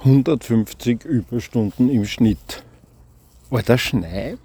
150 0.00 1.04
Überstunden 1.04 1.90
im 1.90 2.06
Schnitt. 2.06 2.64
Alter, 3.50 3.76
schneit. 3.76 4.38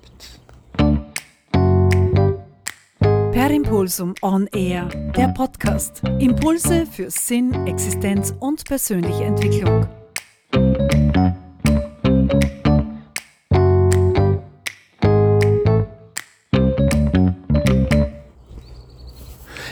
Per 3.32 3.52
Impulsum 3.52 4.16
On 4.22 4.48
Air, 4.48 4.90
der 5.16 5.30
Podcast. 5.30 6.02
Impulse 6.20 6.86
für 6.86 7.10
Sinn, 7.10 7.54
Existenz 7.68 8.34
und 8.38 8.66
persönliche 8.66 9.24
Entwicklung. 9.24 9.88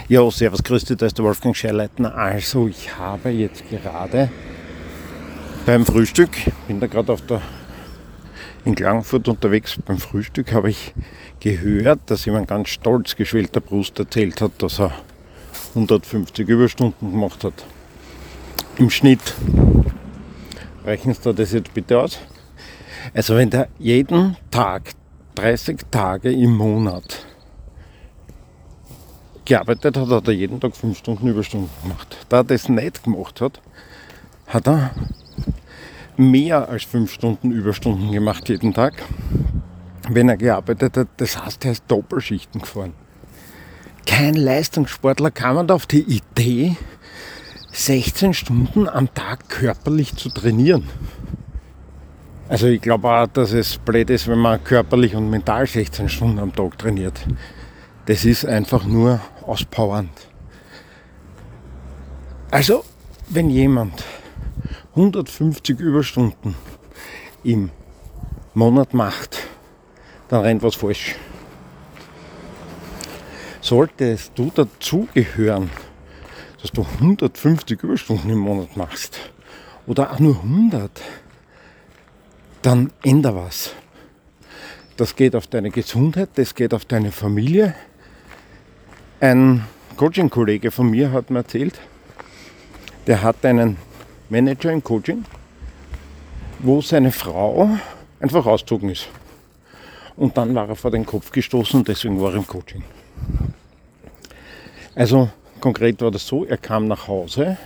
Ja, 0.08 0.32
servus, 0.32 0.64
grüß 0.64 0.86
dich, 0.86 0.98
da 0.98 1.08
ist 1.08 1.18
der 1.18 1.26
Wolfgang 1.26 1.58
Scherleitner. 1.58 2.16
Also, 2.16 2.68
ich 2.68 2.98
habe 2.98 3.32
jetzt 3.32 3.70
gerade 3.70 4.30
beim 5.66 5.86
Frühstück, 5.86 6.32
bin 6.68 6.80
da 6.80 6.88
gerade 6.88 7.14
auf 7.14 7.22
der 7.26 7.42
in 8.66 8.76
Klagenfurt 8.76 9.28
unterwegs 9.28 9.78
beim 9.86 9.98
Frühstück, 9.98 10.54
habe 10.54 10.70
ich 10.70 10.94
gehört, 11.40 12.00
dass 12.08 12.26
jemand 12.26 12.48
ganz 12.48 12.70
stolz 12.70 13.16
geschwellter 13.16 13.60
Brust 13.60 14.00
erzählt 14.00 14.42
hat, 14.42 14.52
dass 14.60 14.80
er 14.80 14.92
150 15.70 16.48
Überstunden 16.48 17.12
gemacht 17.12 17.44
hat. 17.44 17.54
Im 18.78 18.90
Schnitt. 18.90 19.36
Rechnen 20.86 21.14
Sie 21.14 21.34
das 21.34 21.52
jetzt 21.52 21.74
bitte 21.74 22.00
aus? 22.00 22.20
Also 23.14 23.36
wenn 23.36 23.50
der 23.50 23.68
jeden 23.80 24.38
Tag, 24.50 24.92
30 25.36 25.80
Tage 25.92 26.32
im 26.32 26.56
Monat 26.56 27.26
gearbeitet 29.46 29.98
hat, 29.98 30.10
hat 30.10 30.28
er 30.28 30.34
jeden 30.34 30.60
Tag 30.60 30.76
5 30.76 30.98
Stunden 30.98 31.28
Überstunden 31.28 31.70
gemacht. 31.82 32.18
Da 32.30 32.38
er 32.38 32.44
das 32.44 32.70
nicht 32.70 33.04
gemacht 33.04 33.42
hat, 33.42 33.62
hat 34.48 34.68
er 34.68 34.92
mehr 36.18 36.70
als 36.70 36.84
5 36.84 37.12
Stunden 37.12 37.52
Überstunden 37.52 38.12
gemacht 38.12 38.50
jeden 38.50 38.74
Tag, 38.74 39.04
wenn 40.10 40.30
er 40.30 40.38
gearbeitet 40.38 40.98
hat. 40.98 41.08
Das 41.18 41.44
heißt, 41.44 41.66
er 41.66 41.72
ist 41.72 41.84
Doppelschichten 41.88 42.62
gefahren. 42.62 42.94
Kein 44.06 44.36
Leistungssportler 44.36 45.32
kam 45.32 45.70
auf 45.70 45.86
die 45.86 46.02
Idee, 46.02 46.76
16 47.72 48.34
Stunden 48.34 48.88
am 48.88 49.14
Tag 49.14 49.50
körperlich 49.50 50.16
zu 50.16 50.30
trainieren. 50.30 50.84
Also 52.50 52.68
ich 52.68 52.82
glaube 52.82 53.10
auch, 53.10 53.28
dass 53.28 53.54
es 53.54 53.78
blöd 53.78 54.10
ist, 54.10 54.28
wenn 54.28 54.40
man 54.40 54.64
körperlich 54.64 55.16
und 55.16 55.30
mental 55.30 55.66
16 55.66 56.10
Stunden 56.10 56.40
am 56.40 56.54
Tag 56.54 56.78
trainiert. 56.78 57.26
Das 58.06 58.26
ist 58.26 58.46
einfach 58.46 58.84
nur 58.84 59.22
auspowernd. 59.46 60.12
Also, 62.52 62.84
wenn 63.30 63.50
jemand 63.50 64.04
150 64.96 65.80
Überstunden 65.80 66.56
im 67.44 67.72
Monat 68.54 68.94
macht, 68.94 69.40
dann 70.28 70.42
rennt 70.42 70.62
was 70.62 70.76
falsch. 70.76 71.16
Solltest 73.60 74.34
du 74.36 74.52
dazugehören, 74.54 75.72
dass 76.62 76.72
du 76.72 76.86
150 77.00 77.82
Überstunden 77.82 78.30
im 78.30 78.38
Monat 78.38 78.78
machst 78.78 79.32
oder 79.88 80.12
auch 80.12 80.20
nur 80.20 80.36
100, 80.36 81.02
dann 82.62 82.92
änder 83.04 83.36
was. 83.36 83.74
Das 84.96 85.16
geht 85.16 85.36
auf 85.36 85.48
deine 85.48 85.72
Gesundheit, 85.72 86.30
das 86.36 86.54
geht 86.54 86.72
auf 86.72 86.86
deine 86.86 87.12
Familie. 87.12 87.74
Ein 89.20 89.64
Coaching-Kollege 89.98 90.70
von 90.70 90.92
mir 90.92 91.12
hat 91.12 91.32
mir 91.32 91.40
erzählt, 91.40 91.80
der 93.08 93.24
hat 93.24 93.44
einen 93.44 93.78
Manager 94.34 94.72
im 94.72 94.84
Coaching, 94.84 95.24
wo 96.58 96.82
seine 96.82 97.12
Frau 97.12 97.70
einfach 98.20 98.48
ausgezogen 98.48 98.90
ist. 98.90 99.08
Und 100.16 100.38
dann 100.38 100.56
war 100.56 100.68
er 100.68 100.76
vor 100.76 100.90
den 100.90 101.06
Kopf 101.06 101.32
gestoßen 101.32 101.80
und 101.80 101.88
deswegen 101.88 102.20
war 102.20 102.32
er 102.32 102.38
im 102.38 102.48
Coaching. 102.48 102.84
Also 104.96 105.30
konkret 105.60 106.02
war 106.02 106.10
das 106.10 106.26
so, 106.26 106.46
er 106.46 106.58
kam 106.58 106.88
nach 106.88 107.08
Hause 107.08 107.58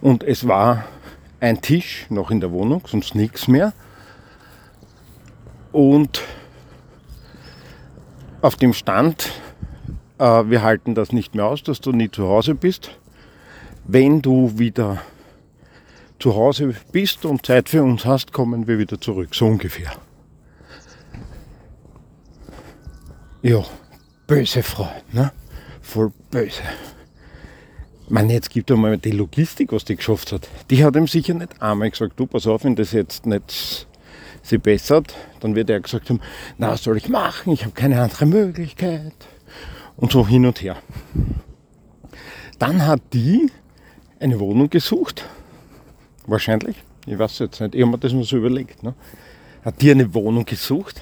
und 0.00 0.22
es 0.22 0.46
war 0.46 0.84
ein 1.40 1.60
Tisch 1.60 2.06
noch 2.10 2.30
in 2.30 2.40
der 2.40 2.52
Wohnung, 2.52 2.82
sonst 2.86 3.16
nichts 3.16 3.48
mehr. 3.48 3.72
Und 5.72 6.22
auf 8.40 8.54
dem 8.54 8.72
stand, 8.72 9.32
äh, 10.18 10.44
wir 10.46 10.62
halten 10.62 10.94
das 10.94 11.10
nicht 11.12 11.34
mehr 11.34 11.46
aus, 11.46 11.64
dass 11.64 11.80
du 11.80 11.90
nie 11.90 12.10
zu 12.10 12.28
Hause 12.28 12.54
bist. 12.54 12.90
Wenn 13.84 14.22
du 14.22 14.58
wieder 14.58 15.00
zu 16.22 16.36
Hause 16.36 16.72
bist 16.92 17.24
und 17.24 17.44
Zeit 17.44 17.68
für 17.68 17.82
uns 17.82 18.04
hast, 18.04 18.32
kommen 18.32 18.68
wir 18.68 18.78
wieder 18.78 19.00
zurück, 19.00 19.34
so 19.34 19.46
ungefähr. 19.46 19.90
Ja, 23.42 23.64
böse 24.28 24.62
Frau, 24.62 24.88
ne? 25.10 25.32
Voll 25.80 26.12
böse. 26.30 26.62
Man, 28.08 28.30
jetzt 28.30 28.50
gibt 28.50 28.70
einmal 28.70 28.98
die 28.98 29.10
Logistik, 29.10 29.72
was 29.72 29.84
die 29.84 29.96
geschafft 29.96 30.30
hat. 30.30 30.48
Die 30.70 30.84
hat 30.84 30.94
ihm 30.94 31.08
sicher 31.08 31.34
nicht 31.34 31.60
einmal 31.60 31.90
gesagt, 31.90 32.12
du 32.20 32.26
pass 32.26 32.46
auf, 32.46 32.62
wenn 32.62 32.76
das 32.76 32.92
jetzt 32.92 33.26
nicht 33.26 33.88
sie 34.42 34.58
bessert, 34.58 35.14
dann 35.40 35.56
wird 35.56 35.70
er 35.70 35.80
gesagt 35.80 36.08
haben, 36.08 36.20
na, 36.56 36.70
was 36.70 36.84
soll 36.84 36.98
ich 36.98 37.08
machen? 37.08 37.52
Ich 37.52 37.64
habe 37.64 37.74
keine 37.74 38.00
andere 38.00 38.26
Möglichkeit. 38.26 39.14
Und 39.96 40.12
so 40.12 40.26
hin 40.26 40.46
und 40.46 40.62
her. 40.62 40.76
Dann 42.60 42.86
hat 42.86 43.00
die 43.12 43.50
eine 44.20 44.38
Wohnung 44.38 44.70
gesucht 44.70 45.24
Wahrscheinlich. 46.26 46.76
Ich 47.06 47.18
weiß 47.18 47.40
jetzt 47.40 47.60
nicht. 47.60 47.74
Ich 47.74 47.82
habe 47.82 47.92
mir 47.92 47.98
das 47.98 48.12
mal 48.12 48.24
so 48.24 48.36
überlegt. 48.36 48.82
Ne? 48.82 48.94
Hat 49.64 49.80
die 49.80 49.90
eine 49.90 50.12
Wohnung 50.14 50.44
gesucht, 50.44 51.00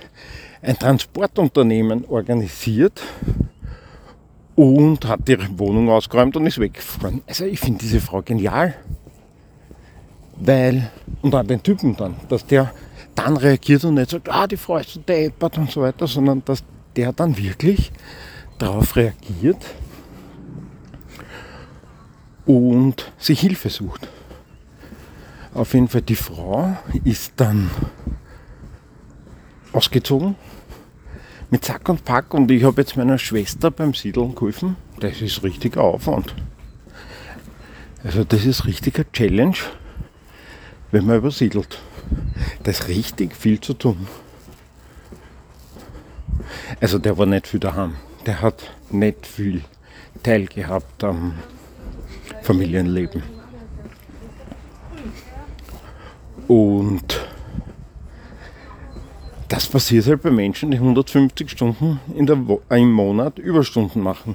ein 0.62 0.78
Transportunternehmen 0.78 2.04
organisiert 2.06 3.02
und 4.54 5.06
hat 5.06 5.28
ihre 5.28 5.58
Wohnung 5.58 5.88
ausgeräumt 5.88 6.36
und 6.36 6.46
ist 6.46 6.58
weggefahren. 6.58 7.22
Also 7.26 7.44
ich 7.44 7.60
finde 7.60 7.78
diese 7.78 8.00
Frau 8.00 8.22
genial. 8.22 8.74
Weil, 10.36 10.90
und 11.20 11.34
auch 11.34 11.42
den 11.42 11.62
Typen 11.62 11.96
dann, 11.96 12.16
dass 12.28 12.46
der 12.46 12.72
dann 13.14 13.36
reagiert 13.36 13.84
und 13.84 13.94
nicht 13.94 14.10
sagt, 14.10 14.28
ah, 14.30 14.46
die 14.46 14.56
Frau 14.56 14.78
ist 14.78 14.90
so 14.90 15.00
deppert 15.00 15.58
und 15.58 15.70
so 15.70 15.82
weiter, 15.82 16.06
sondern 16.06 16.42
dass 16.44 16.64
der 16.96 17.12
dann 17.12 17.36
wirklich 17.36 17.92
darauf 18.58 18.96
reagiert 18.96 19.64
und 22.46 23.12
sich 23.18 23.40
Hilfe 23.40 23.68
sucht. 23.68 24.08
Auf 25.52 25.74
jeden 25.74 25.88
Fall, 25.88 26.02
die 26.02 26.16
Frau 26.16 26.76
ist 27.04 27.32
dann 27.36 27.70
ausgezogen 29.72 30.36
mit 31.50 31.64
Sack 31.64 31.88
und 31.88 32.04
Pack 32.04 32.32
und 32.34 32.50
ich 32.50 32.62
habe 32.62 32.80
jetzt 32.80 32.96
meiner 32.96 33.18
Schwester 33.18 33.70
beim 33.70 33.92
Siedeln 33.92 34.34
geholfen. 34.34 34.76
Das 35.00 35.20
ist 35.20 35.42
richtig 35.42 35.76
Aufwand. 35.76 36.34
Also 38.04 38.22
das 38.24 38.44
ist 38.44 38.64
richtiger 38.64 39.10
Challenge, 39.12 39.56
wenn 40.92 41.04
man 41.06 41.18
übersiedelt. 41.18 41.80
Das 42.62 42.80
ist 42.80 42.88
richtig 42.88 43.34
viel 43.34 43.60
zu 43.60 43.74
tun. 43.74 44.06
Also 46.80 46.98
der 46.98 47.18
war 47.18 47.26
nicht 47.26 47.48
viel 47.48 47.60
daheim. 47.60 47.96
Der 48.26 48.40
hat 48.40 48.70
nicht 48.90 49.26
viel 49.26 49.62
teilgehabt 50.22 51.02
am 51.02 51.34
Familienleben. 52.42 53.39
Und 56.50 57.28
das 59.46 59.68
passiert 59.68 60.06
halt 60.06 60.22
bei 60.22 60.32
Menschen, 60.32 60.72
die 60.72 60.78
150 60.78 61.48
Stunden 61.48 62.00
in 62.12 62.26
der 62.26 62.48
Wo 62.48 62.60
im 62.70 62.90
Monat 62.90 63.38
Überstunden 63.38 64.02
machen. 64.02 64.34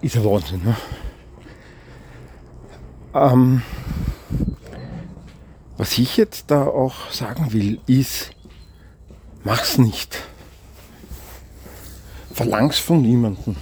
Ist 0.00 0.16
ein 0.16 0.24
Wahnsinn, 0.24 0.64
ne? 0.64 0.74
Ähm, 3.12 3.60
was 5.76 5.98
ich 5.98 6.16
jetzt 6.16 6.50
da 6.50 6.64
auch 6.66 7.10
sagen 7.10 7.52
will, 7.52 7.78
ist, 7.86 8.30
mach's 9.44 9.76
nicht. 9.76 10.18
Verlang's 12.32 12.78
von 12.78 13.02
niemandem 13.02 13.56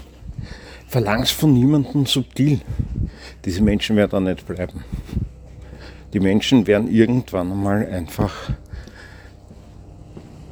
verlangst 0.91 1.33
von 1.33 1.53
niemandem 1.53 2.05
subtil. 2.05 2.61
Diese 3.45 3.63
Menschen 3.63 3.95
werden 3.95 4.11
da 4.11 4.21
nicht 4.21 4.45
bleiben. 4.45 4.83
Die 6.13 6.19
Menschen 6.19 6.67
werden 6.67 6.91
irgendwann 6.91 7.53
einmal 7.53 7.87
einfach 7.87 8.35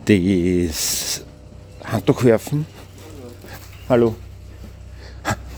das 0.05 1.25
Handtuch 1.85 2.23
werfen. 2.23 2.64
Hallo. 3.88 4.14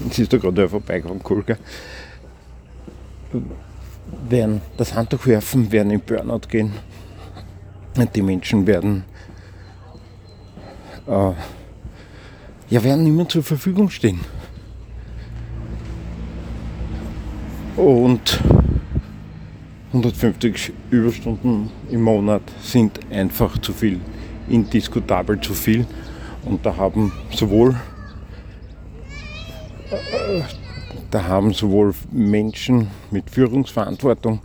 Jetzt 0.00 0.18
ist 0.18 0.32
da 0.32 0.38
gerade 0.38 0.66
vorbeigekommen, 0.66 1.22
cool, 1.28 1.42
gell? 1.42 1.58
Werden 4.30 4.62
das 4.78 4.94
Handtuch 4.94 5.26
werfen, 5.26 5.70
werden 5.70 5.90
in 5.90 6.00
Burnout 6.00 6.48
gehen. 6.48 6.72
Und 7.98 8.16
die 8.16 8.22
Menschen 8.22 8.66
werden 8.66 9.04
äh, 11.06 11.32
ja, 12.70 12.82
werden 12.82 13.14
mehr 13.14 13.28
zur 13.28 13.42
Verfügung 13.42 13.90
stehen. 13.90 14.20
Und 17.80 18.38
150 19.94 20.70
Überstunden 20.90 21.70
im 21.90 22.02
Monat 22.02 22.42
sind 22.62 23.00
einfach 23.10 23.56
zu 23.56 23.72
viel, 23.72 23.98
indiskutabel 24.50 25.40
zu 25.40 25.54
viel. 25.54 25.86
Und 26.44 26.66
da 26.66 26.76
haben 26.76 27.10
sowohl 27.30 27.74
da 31.10 31.24
haben 31.24 31.54
sowohl 31.54 31.94
Menschen 32.10 32.88
mit 33.10 33.30
Führungsverantwortung 33.30 34.40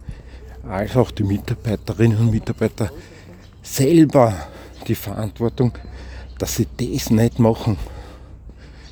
als 0.65 0.95
auch 0.95 1.11
die 1.11 1.23
Mitarbeiterinnen 1.23 2.17
und 2.17 2.31
Mitarbeiter 2.31 2.89
selber 3.61 4.33
die 4.87 4.95
Verantwortung, 4.95 5.73
dass 6.39 6.55
sie 6.55 6.67
das 6.77 7.09
nicht 7.09 7.37
machen. 7.39 7.75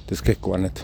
Das 0.08 0.22
geht 0.22 0.42
gar 0.42 0.58
nicht. 0.58 0.84